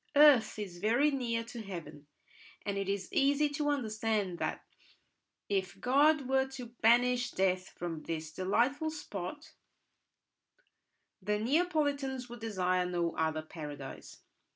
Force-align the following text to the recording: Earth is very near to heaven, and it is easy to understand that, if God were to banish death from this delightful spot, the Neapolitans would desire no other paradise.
Earth 0.15 0.57
is 0.57 0.79
very 0.79 1.11
near 1.11 1.43
to 1.43 1.61
heaven, 1.61 2.07
and 2.65 2.75
it 2.75 2.89
is 2.89 3.13
easy 3.13 3.49
to 3.49 3.69
understand 3.69 4.39
that, 4.39 4.65
if 5.47 5.79
God 5.79 6.27
were 6.27 6.47
to 6.53 6.65
banish 6.81 7.29
death 7.29 7.69
from 7.69 8.01
this 8.01 8.31
delightful 8.31 8.89
spot, 8.89 9.53
the 11.21 11.37
Neapolitans 11.37 12.29
would 12.29 12.39
desire 12.39 12.87
no 12.87 13.15
other 13.15 13.43
paradise. 13.43 14.23